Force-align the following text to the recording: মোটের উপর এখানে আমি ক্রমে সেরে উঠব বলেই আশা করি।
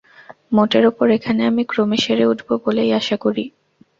মোটের 0.51 0.83
উপর 0.87 1.07
এখানে 1.17 1.41
আমি 1.45 1.63
ক্রমে 1.71 1.97
সেরে 2.03 2.25
উঠব 2.31 2.49
বলেই 2.63 2.91
আশা 2.99 3.17
করি। 3.23 3.43